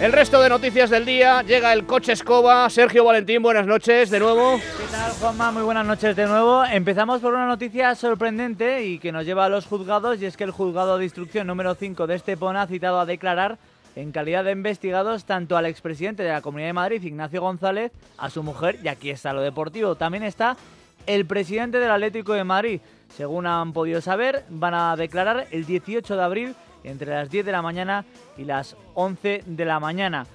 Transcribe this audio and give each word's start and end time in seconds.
El 0.00 0.12
resto 0.12 0.42
de 0.42 0.50
noticias 0.50 0.90
del 0.90 1.06
día, 1.06 1.42
llega 1.42 1.72
el 1.72 1.86
coche 1.86 2.12
escoba. 2.12 2.68
Sergio 2.68 3.02
Valentín, 3.02 3.42
buenas 3.42 3.66
noches 3.66 4.10
de 4.10 4.20
nuevo. 4.20 4.58
¿Qué 4.58 4.84
tal, 4.92 5.10
Juanma? 5.12 5.50
Muy 5.52 5.62
buenas 5.62 5.86
noches 5.86 6.14
de 6.14 6.26
nuevo. 6.26 6.66
Empezamos 6.66 7.22
por 7.22 7.32
una 7.32 7.46
noticia 7.46 7.94
sorprendente 7.94 8.84
y 8.84 8.98
que 8.98 9.10
nos 9.10 9.24
lleva 9.24 9.46
a 9.46 9.48
los 9.48 9.64
juzgados, 9.64 10.20
y 10.20 10.26
es 10.26 10.36
que 10.36 10.44
el 10.44 10.50
juzgado 10.50 10.98
de 10.98 11.04
instrucción 11.04 11.46
número 11.46 11.74
5 11.74 12.06
de 12.06 12.14
Estepona 12.14 12.62
ha 12.62 12.66
citado 12.66 13.00
a 13.00 13.06
declarar 13.06 13.56
en 13.96 14.12
calidad 14.12 14.44
de 14.44 14.52
investigados 14.52 15.24
tanto 15.24 15.56
al 15.56 15.64
expresidente 15.64 16.22
de 16.22 16.28
la 16.28 16.42
Comunidad 16.42 16.68
de 16.68 16.74
Madrid, 16.74 17.02
Ignacio 17.02 17.40
González, 17.40 17.90
a 18.18 18.28
su 18.28 18.42
mujer, 18.42 18.78
y 18.84 18.88
aquí 18.88 19.08
está 19.08 19.32
lo 19.32 19.40
deportivo. 19.40 19.94
También 19.94 20.24
está 20.24 20.58
el 21.06 21.24
presidente 21.24 21.78
del 21.78 21.90
Atlético 21.90 22.34
de 22.34 22.44
Madrid. 22.44 22.80
Según 23.16 23.46
han 23.46 23.72
podido 23.72 24.02
saber, 24.02 24.44
van 24.50 24.74
a 24.74 24.94
declarar 24.94 25.46
el 25.52 25.64
18 25.64 26.16
de 26.16 26.22
abril 26.22 26.54
entre 26.86 27.10
las 27.10 27.30
10 27.30 27.44
de 27.44 27.52
la 27.52 27.62
mañana 27.62 28.04
y 28.36 28.44
las 28.44 28.76
11 28.94 29.42
de 29.44 29.64
la 29.64 29.78
mañana. 29.78 30.26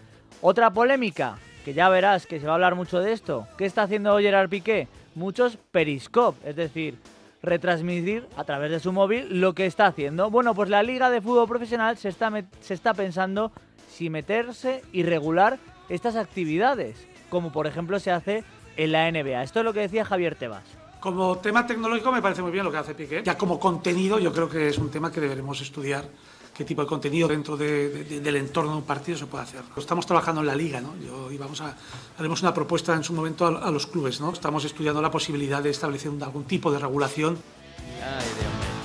Otra 0.41 0.71
polémica, 0.71 1.37
que 1.65 1.73
ya 1.73 1.89
verás 1.89 2.27
que 2.27 2.39
se 2.39 2.45
va 2.45 2.53
a 2.53 2.55
hablar 2.55 2.75
mucho 2.75 2.99
de 2.99 3.13
esto. 3.13 3.47
¿Qué 3.57 3.65
está 3.65 3.83
haciendo 3.83 4.17
Gerard 4.19 4.49
Piqué? 4.49 4.87
Muchos 5.15 5.57
periscope, 5.71 6.49
es 6.49 6.55
decir, 6.55 6.97
retransmitir 7.41 8.27
a 8.37 8.43
través 8.43 8.71
de 8.71 8.79
su 8.79 8.91
móvil 8.91 9.41
lo 9.41 9.53
que 9.53 9.65
está 9.65 9.87
haciendo. 9.87 10.29
Bueno, 10.29 10.53
pues 10.53 10.69
la 10.69 10.83
Liga 10.83 11.09
de 11.09 11.21
Fútbol 11.21 11.47
Profesional 11.47 11.97
se 11.97 12.09
está, 12.09 12.31
se 12.59 12.73
está 12.73 12.93
pensando 12.93 13.51
si 13.89 14.09
meterse 14.09 14.83
y 14.91 15.03
regular 15.03 15.59
estas 15.89 16.15
actividades, 16.15 17.07
como 17.29 17.51
por 17.51 17.67
ejemplo 17.67 17.99
se 17.99 18.11
hace 18.11 18.43
en 18.77 18.91
la 18.91 19.11
NBA. 19.11 19.43
Esto 19.43 19.59
es 19.59 19.65
lo 19.65 19.73
que 19.73 19.81
decía 19.81 20.05
Javier 20.05 20.35
Tebas. 20.35 20.63
Como 20.99 21.37
tema 21.39 21.65
tecnológico 21.65 22.11
me 22.11 22.21
parece 22.21 22.41
muy 22.41 22.51
bien 22.51 22.63
lo 22.63 22.71
que 22.71 22.77
hace 22.77 22.95
Piqué. 22.95 23.21
Ya 23.23 23.37
como 23.37 23.59
contenido 23.59 24.19
yo 24.19 24.31
creo 24.31 24.47
que 24.47 24.69
es 24.69 24.77
un 24.77 24.91
tema 24.91 25.11
que 25.11 25.19
deberemos 25.19 25.59
estudiar 25.61 26.05
qué 26.53 26.65
tipo 26.65 26.81
de 26.81 26.87
contenido 26.87 27.27
dentro 27.27 27.57
del 27.57 28.35
entorno 28.35 28.71
de 28.71 28.77
un 28.77 28.83
partido 28.83 29.17
se 29.17 29.25
puede 29.25 29.43
hacer. 29.43 29.61
Estamos 29.77 30.05
trabajando 30.05 30.41
en 30.41 30.47
la 30.47 30.55
liga, 30.55 30.81
¿no? 30.81 30.95
Yo, 30.97 31.31
y 31.31 31.37
vamos 31.37 31.61
a, 31.61 31.75
haremos 32.17 32.41
una 32.41 32.53
propuesta 32.53 32.93
en 32.93 33.03
su 33.03 33.13
momento 33.13 33.45
a, 33.45 33.71
los 33.71 33.87
clubes, 33.87 34.19
¿no? 34.19 34.31
Estamos 34.31 34.65
estudiando 34.65 35.01
la 35.01 35.11
posibilidad 35.11 35.61
de 35.61 35.69
establecer 35.69 36.11
algún 36.21 36.43
tipo 36.43 36.71
de 36.71 36.79
regulación. 36.79 37.37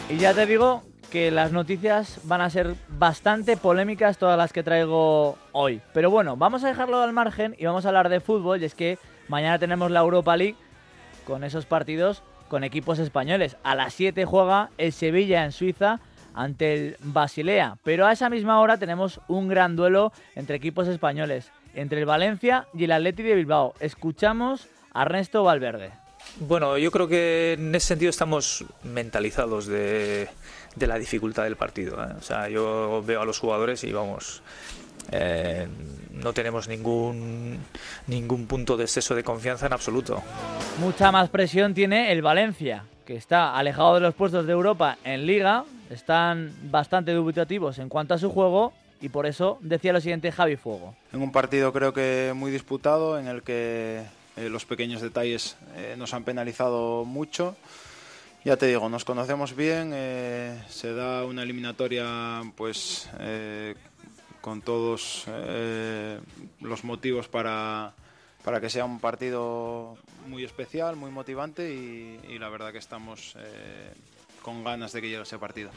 y 0.08 0.17
ya 0.17 0.34
te 0.34 0.47
digo 0.47 0.83
que 1.11 1.31
las 1.31 1.53
noticias 1.53 2.19
van 2.25 2.41
a 2.41 2.50
ser 2.50 2.75
bastante 2.89 3.56
polémicas 3.56 4.19
todas 4.19 4.36
las 4.36 4.53
que 4.53 4.62
traigo 4.62 5.39
hoy. 5.53 5.80
Pero 5.92 6.11
bueno, 6.11 6.36
vamos 6.36 6.64
a 6.64 6.69
dejarlo 6.69 7.01
al 7.01 7.12
margen 7.12 7.55
y 7.58 7.64
vamos 7.64 7.84
a 7.84 7.89
hablar 7.89 8.08
de 8.08 8.20
fútbol. 8.20 8.61
Y 8.61 8.64
es 8.64 8.75
que 8.75 8.98
mañana 9.28 9.58
tenemos 9.58 9.91
la 9.91 10.01
Europa 10.01 10.36
League 10.36 10.56
con 11.27 11.45
esos 11.45 11.67
partidos 11.67 12.23
con 12.48 12.64
equipos 12.64 12.98
españoles. 12.98 13.56
A 13.62 13.75
las 13.75 13.95
7 13.95 14.25
juega 14.25 14.70
el 14.78 14.92
Sevilla 14.92 15.45
en 15.45 15.53
Suiza 15.53 16.01
ante 16.37 16.75
el 16.75 16.97
Basilea. 17.01 17.79
Pero 17.83 18.06
a 18.06 18.12
esa 18.12 18.31
misma 18.31 18.61
hora 18.61 18.77
tenemos 18.77 19.20
un 19.27 19.48
gran 19.48 19.75
duelo 19.75 20.12
entre 20.37 20.56
equipos 20.56 20.87
españoles, 20.87 21.51
entre 21.75 21.98
el 21.98 22.06
Valencia 22.06 22.69
y 22.75 22.84
el 22.84 22.92
Atleti 22.92 23.25
de 23.25 23.34
Bilbao. 23.34 23.75
Escuchamos 23.81 24.69
a 24.92 25.03
Ernesto 25.03 25.42
Valverde. 25.42 25.91
Bueno, 26.41 26.77
yo 26.77 26.91
creo 26.91 27.09
que 27.09 27.55
en 27.55 27.75
ese 27.75 27.89
sentido 27.89 28.11
estamos 28.11 28.64
mentalizados 28.84 29.67
de, 29.67 30.29
la 30.79 30.98
dificultad 30.98 31.45
del 31.45 31.57
partido. 31.57 32.03
¿eh? 32.05 32.14
O 32.19 32.23
sea, 32.23 32.48
yo 32.48 33.03
veo 33.05 33.23
a 33.23 33.25
los 33.25 33.39
jugadores 33.39 33.84
y 33.84 33.92
vamos, 33.92 34.42
eh, 35.12 35.67
no 36.11 36.33
tenemos 36.33 36.69
ningún, 36.69 37.59
ningún 38.07 38.47
punto 38.47 38.77
de 38.77 38.84
exceso 38.84 39.14
de 39.14 39.25
confianza 39.25 39.67
en 39.67 39.73
absoluto. 39.73 40.23
Mucha 40.81 41.11
más 41.11 41.31
presión 41.31 41.73
tiene 41.73 42.12
el 42.12 42.20
Valencia, 42.20 42.84
que 43.07 43.17
está 43.17 43.57
alejado 43.57 43.95
de 43.95 44.01
los 44.01 44.15
puestos 44.15 44.47
de 44.47 44.53
Europa 44.53 44.99
en 45.05 45.27
Liga, 45.27 45.65
están 45.89 46.53
bastante 46.65 47.13
dubitativos 47.13 47.79
en 47.79 47.89
cuanto 47.89 48.15
a 48.15 48.19
su 48.19 48.31
juego 48.31 48.73
y 49.01 49.09
por 49.09 49.27
eso 49.27 49.59
decía 49.61 49.93
lo 49.93 50.01
siguiente 50.01 50.33
Javi 50.33 50.57
Fuego. 50.57 50.95
En 51.13 51.23
un 51.23 51.33
partido 51.33 51.73
creo 51.73 51.95
que 51.95 52.33
muy 52.35 52.51
disputado 52.51 53.19
en 53.19 53.29
el 53.29 53.43
que 53.43 54.03
eh, 54.37 54.48
los 54.51 54.67
pequeños 54.67 55.01
detalles 55.01 55.57
eh, 55.77 55.95
nos 55.97 56.13
han 56.13 56.25
penalizado 56.25 57.05
mucho. 57.05 57.57
Ya 58.45 58.57
te 58.57 58.67
digo, 58.67 58.89
nos 58.89 59.05
conocemos 59.05 59.57
bien, 59.57 59.92
eh, 59.95 60.61
se 60.69 60.92
da 60.92 61.25
una 61.25 61.42
eliminatoria 61.42 62.42
pues 62.57 63.09
con 64.41 64.63
todos 64.63 65.27
los 66.61 66.85
motivos 66.85 67.27
para, 67.27 67.92
para 68.46 68.61
que 68.61 68.70
sea 68.70 68.84
un 68.84 69.01
partido 69.01 69.96
muy 70.29 70.45
especial, 70.45 70.95
muy 70.95 71.11
motivante 71.11 71.74
y, 71.74 72.20
y 72.29 72.39
la 72.39 72.48
verdad 72.48 72.70
que 72.70 72.79
estamos 72.79 73.36
con 74.40 74.62
ganas 74.62 74.92
de 74.92 75.01
que 75.01 75.08
llegue 75.08 75.23
ese 75.23 75.36
partido. 75.36 75.70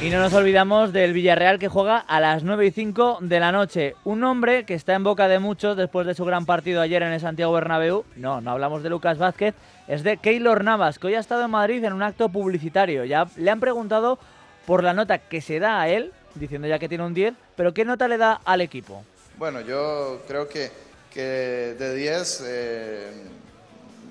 Y 0.00 0.10
no 0.10 0.20
nos 0.20 0.32
olvidamos 0.32 0.92
del 0.92 1.12
Villarreal 1.12 1.58
que 1.58 1.66
juega 1.66 1.98
a 1.98 2.20
las 2.20 2.44
9 2.44 2.66
y 2.66 2.70
5 2.70 3.18
de 3.20 3.40
la 3.40 3.50
noche. 3.50 3.96
Un 4.04 4.22
hombre 4.22 4.64
que 4.64 4.74
está 4.74 4.94
en 4.94 5.02
boca 5.02 5.26
de 5.26 5.40
muchos 5.40 5.76
después 5.76 6.06
de 6.06 6.14
su 6.14 6.24
gran 6.24 6.46
partido 6.46 6.80
ayer 6.80 7.02
en 7.02 7.12
el 7.12 7.18
Santiago 7.18 7.52
Bernabéu. 7.52 8.04
No, 8.14 8.40
no 8.40 8.52
hablamos 8.52 8.84
de 8.84 8.90
Lucas 8.90 9.18
Vázquez. 9.18 9.56
Es 9.88 10.04
de 10.04 10.18
Keylor 10.18 10.62
Navas, 10.62 11.00
que 11.00 11.08
hoy 11.08 11.14
ha 11.16 11.18
estado 11.18 11.44
en 11.44 11.50
Madrid 11.50 11.82
en 11.82 11.94
un 11.94 12.04
acto 12.04 12.28
publicitario. 12.28 13.04
Ya 13.04 13.26
le 13.36 13.50
han 13.50 13.58
preguntado 13.58 14.20
por 14.66 14.84
la 14.84 14.94
nota 14.94 15.18
que 15.18 15.40
se 15.40 15.58
da 15.58 15.80
a 15.80 15.88
él, 15.88 16.12
diciendo 16.36 16.68
ya 16.68 16.78
que 16.78 16.88
tiene 16.88 17.04
un 17.04 17.14
10, 17.14 17.34
pero 17.56 17.74
¿qué 17.74 17.84
nota 17.84 18.06
le 18.06 18.18
da 18.18 18.40
al 18.44 18.60
equipo? 18.60 19.02
Bueno, 19.38 19.60
yo 19.60 20.22
creo 20.28 20.48
que, 20.48 20.70
que 21.12 21.76
de 21.78 21.94
10 21.94 22.42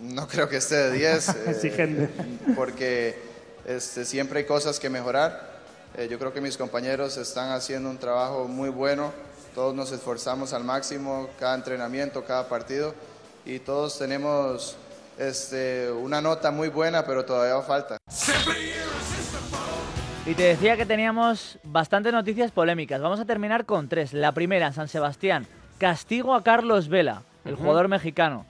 no 0.01 0.27
creo 0.27 0.49
que 0.49 0.57
esté 0.57 0.75
de 0.75 0.91
10. 0.91 1.29
Exigente. 1.47 2.09
Eh, 2.21 2.53
porque 2.55 3.15
este, 3.65 4.03
siempre 4.03 4.39
hay 4.39 4.45
cosas 4.45 4.79
que 4.79 4.89
mejorar. 4.89 5.61
Eh, 5.95 6.07
yo 6.09 6.17
creo 6.17 6.33
que 6.33 6.41
mis 6.41 6.57
compañeros 6.57 7.17
están 7.17 7.51
haciendo 7.51 7.89
un 7.89 7.97
trabajo 7.97 8.47
muy 8.47 8.69
bueno. 8.69 9.11
Todos 9.53 9.75
nos 9.75 9.91
esforzamos 9.91 10.53
al 10.53 10.63
máximo, 10.63 11.29
cada 11.39 11.55
entrenamiento, 11.55 12.23
cada 12.25 12.47
partido. 12.47 12.95
Y 13.45 13.59
todos 13.59 13.99
tenemos 13.99 14.75
este, 15.17 15.91
una 15.91 16.21
nota 16.21 16.51
muy 16.51 16.69
buena, 16.69 17.05
pero 17.05 17.23
todavía 17.25 17.61
falta. 17.61 17.97
Y 20.25 20.33
te 20.33 20.43
decía 20.43 20.77
que 20.77 20.85
teníamos 20.85 21.59
bastantes 21.63 22.11
noticias 22.11 22.51
polémicas. 22.51 23.01
Vamos 23.01 23.19
a 23.19 23.25
terminar 23.25 23.65
con 23.65 23.87
tres. 23.87 24.13
La 24.13 24.31
primera, 24.31 24.67
en 24.67 24.73
San 24.73 24.87
Sebastián. 24.87 25.47
Castigo 25.81 26.35
a 26.35 26.43
Carlos 26.43 26.89
Vela, 26.89 27.23
el 27.43 27.55
jugador 27.55 27.87
mexicano. 27.87 28.45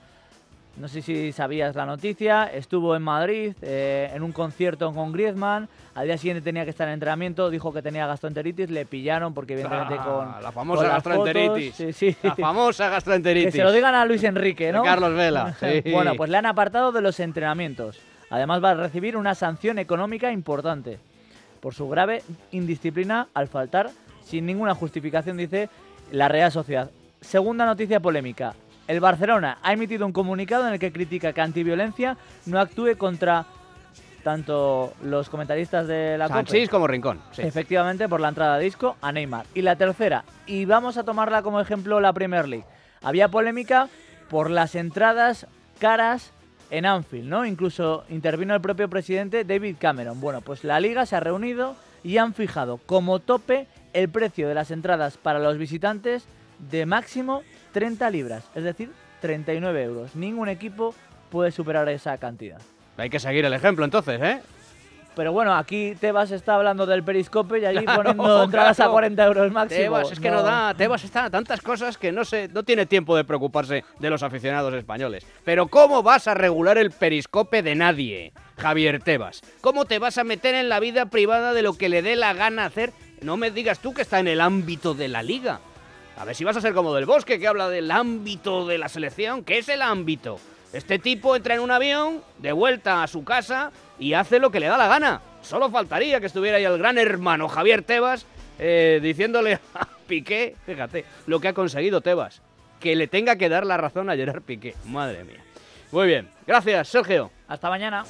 No 0.76 0.86
sé 0.86 1.00
si 1.00 1.32
sabías 1.32 1.74
la 1.74 1.86
noticia, 1.86 2.44
estuvo 2.44 2.94
en 2.94 3.00
Madrid 3.00 3.54
eh, 3.62 4.10
en 4.12 4.22
un 4.22 4.32
concierto 4.32 4.92
con 4.92 5.12
Griezmann, 5.12 5.66
al 5.94 6.08
día 6.08 6.18
siguiente 6.18 6.42
tenía 6.42 6.64
que 6.64 6.70
estar 6.70 6.86
en 6.88 6.92
entrenamiento, 6.92 7.48
dijo 7.48 7.72
que 7.72 7.80
tenía 7.80 8.06
gastroenteritis, 8.06 8.68
le 8.68 8.84
pillaron 8.84 9.32
porque 9.32 9.54
evidentemente 9.54 9.94
ah, 9.98 10.04
con... 10.04 10.42
La 10.42 10.52
famosa 10.52 10.86
gastroenteritis. 10.86 11.74
Sí, 11.74 11.92
sí. 11.94 12.14
La 12.22 12.36
famosa 12.36 12.90
gastroenteritis. 12.90 13.52
Que 13.52 13.58
se 13.58 13.64
lo 13.64 13.72
digan 13.72 13.94
a 13.94 14.04
Luis 14.04 14.22
Enrique, 14.24 14.70
¿no? 14.70 14.82
Carlos 14.82 15.14
Vela. 15.14 15.56
bueno, 15.90 16.12
pues 16.18 16.28
le 16.28 16.36
han 16.36 16.44
apartado 16.44 16.92
de 16.92 17.00
los 17.00 17.18
entrenamientos. 17.18 17.98
Además 18.28 18.62
va 18.62 18.72
a 18.72 18.74
recibir 18.74 19.16
una 19.16 19.34
sanción 19.34 19.78
económica 19.78 20.30
importante 20.30 20.98
por 21.60 21.72
su 21.72 21.88
grave 21.88 22.24
indisciplina 22.50 23.28
al 23.32 23.48
faltar 23.48 23.88
sin 24.22 24.44
ninguna 24.44 24.74
justificación, 24.74 25.38
dice 25.38 25.70
la 26.10 26.28
Real 26.28 26.52
Sociedad. 26.52 26.90
Segunda 27.22 27.64
noticia 27.64 28.00
polémica. 28.00 28.54
El 28.88 29.00
Barcelona 29.00 29.58
ha 29.62 29.72
emitido 29.72 30.04
un 30.04 30.12
comunicado 30.12 30.66
en 30.66 30.74
el 30.74 30.78
que 30.78 30.92
critica 30.92 31.32
que 31.32 31.40
Antiviolencia 31.40 32.16
no 32.46 32.60
actúe 32.60 32.96
contra 32.98 33.46
tanto 34.24 34.92
los 35.02 35.28
comentaristas 35.28 35.86
de 35.86 36.18
la 36.18 36.28
Sanchís 36.28 36.68
como 36.68 36.86
Rincón. 36.86 37.20
Efectivamente, 37.38 38.08
por 38.08 38.20
la 38.20 38.28
entrada 38.28 38.58
de 38.58 38.64
disco 38.64 38.96
a 39.00 39.12
Neymar. 39.12 39.46
Y 39.54 39.62
la 39.62 39.76
tercera, 39.76 40.24
y 40.46 40.64
vamos 40.64 40.96
a 40.96 41.04
tomarla 41.04 41.42
como 41.42 41.60
ejemplo 41.60 42.00
la 42.00 42.12
Premier 42.12 42.48
League. 42.48 42.66
Había 43.02 43.28
polémica 43.28 43.88
por 44.28 44.50
las 44.50 44.74
entradas 44.74 45.46
caras 45.78 46.32
en 46.70 46.86
Anfield, 46.86 47.28
¿no? 47.28 47.46
Incluso 47.46 48.04
intervino 48.08 48.54
el 48.54 48.60
propio 48.60 48.88
presidente 48.88 49.44
David 49.44 49.76
Cameron. 49.78 50.20
Bueno, 50.20 50.40
pues 50.40 50.64
la 50.64 50.80
liga 50.80 51.06
se 51.06 51.16
ha 51.16 51.20
reunido 51.20 51.76
y 52.02 52.16
han 52.16 52.34
fijado 52.34 52.78
como 52.78 53.20
tope 53.20 53.66
el 53.92 54.08
precio 54.08 54.48
de 54.48 54.54
las 54.54 54.70
entradas 54.70 55.16
para 55.16 55.38
los 55.38 55.58
visitantes 55.58 56.26
de 56.70 56.86
máximo 56.86 57.42
30 57.72 58.10
libras, 58.10 58.44
es 58.54 58.64
decir, 58.64 58.90
39 59.20 59.82
euros. 59.82 60.16
Ningún 60.16 60.48
equipo 60.48 60.94
puede 61.30 61.50
superar 61.52 61.88
esa 61.88 62.16
cantidad. 62.18 62.60
Hay 62.96 63.10
que 63.10 63.20
seguir 63.20 63.44
el 63.44 63.52
ejemplo 63.52 63.84
entonces, 63.84 64.20
¿eh? 64.20 64.40
Pero 65.14 65.32
bueno, 65.32 65.54
aquí 65.54 65.94
Tebas 66.00 66.30
está 66.30 66.54
hablando 66.54 66.86
del 66.86 67.02
periscope 67.02 67.58
y 67.58 67.66
allí 67.66 67.84
poniendo 67.96 68.44
entradas 68.44 68.80
a 68.80 68.88
40 68.88 69.24
euros 69.26 69.52
máximo. 69.52 69.80
Tebas, 69.80 70.12
es 70.12 70.20
que 70.20 70.30
no. 70.30 70.42
da. 70.42 70.72
Tebas 70.74 71.04
está 71.04 71.24
a 71.24 71.30
tantas 71.30 71.60
cosas 71.60 71.98
que 71.98 72.12
no, 72.12 72.24
se, 72.24 72.48
no 72.48 72.62
tiene 72.62 72.86
tiempo 72.86 73.14
de 73.14 73.24
preocuparse 73.24 73.84
de 73.98 74.10
los 74.10 74.22
aficionados 74.22 74.72
españoles. 74.74 75.26
Pero 75.44 75.66
¿cómo 75.68 76.02
vas 76.02 76.28
a 76.28 76.34
regular 76.34 76.78
el 76.78 76.92
periscope 76.92 77.62
de 77.62 77.74
nadie, 77.74 78.32
Javier 78.56 79.02
Tebas? 79.02 79.42
¿Cómo 79.60 79.84
te 79.84 79.98
vas 79.98 80.16
a 80.16 80.24
meter 80.24 80.54
en 80.54 80.70
la 80.70 80.80
vida 80.80 81.06
privada 81.06 81.52
de 81.52 81.62
lo 81.62 81.74
que 81.74 81.90
le 81.90 82.00
dé 82.00 82.16
la 82.16 82.32
gana 82.32 82.64
hacer? 82.64 82.92
No 83.20 83.36
me 83.36 83.50
digas 83.50 83.80
tú 83.80 83.92
que 83.92 84.02
está 84.02 84.18
en 84.18 84.28
el 84.28 84.40
ámbito 84.40 84.94
de 84.94 85.08
la 85.08 85.22
liga. 85.22 85.60
A 86.16 86.24
ver 86.24 86.34
si 86.36 86.44
vas 86.44 86.56
a 86.56 86.60
ser 86.60 86.74
como 86.74 86.94
del 86.94 87.06
bosque, 87.06 87.38
que 87.38 87.48
habla 87.48 87.68
del 87.68 87.90
ámbito 87.90 88.66
de 88.66 88.78
la 88.78 88.88
selección. 88.88 89.44
¿Qué 89.44 89.58
es 89.58 89.68
el 89.68 89.82
ámbito? 89.82 90.38
Este 90.72 90.98
tipo 90.98 91.36
entra 91.36 91.54
en 91.54 91.60
un 91.60 91.70
avión, 91.70 92.22
de 92.38 92.52
vuelta 92.52 93.02
a 93.02 93.06
su 93.06 93.24
casa 93.24 93.70
y 93.98 94.14
hace 94.14 94.38
lo 94.38 94.50
que 94.50 94.60
le 94.60 94.66
da 94.66 94.78
la 94.78 94.88
gana. 94.88 95.20
Solo 95.42 95.70
faltaría 95.70 96.20
que 96.20 96.26
estuviera 96.26 96.56
ahí 96.56 96.64
el 96.64 96.78
gran 96.78 96.96
hermano 96.96 97.48
Javier 97.48 97.82
Tebas 97.82 98.26
eh, 98.58 99.00
diciéndole 99.02 99.54
a 99.74 99.88
Piqué, 100.06 100.56
fíjate, 100.64 101.04
lo 101.26 101.40
que 101.40 101.48
ha 101.48 101.52
conseguido 101.52 102.00
Tebas, 102.00 102.40
que 102.80 102.96
le 102.96 103.06
tenga 103.06 103.36
que 103.36 103.48
dar 103.48 103.66
la 103.66 103.76
razón 103.76 104.08
a 104.08 104.16
Gerard 104.16 104.42
Piqué. 104.42 104.74
Madre 104.86 105.24
mía. 105.24 105.42
Muy 105.90 106.06
bien, 106.06 106.28
gracias 106.46 106.88
Sergio. 106.88 107.30
Hasta 107.48 107.68
mañana. 107.68 108.04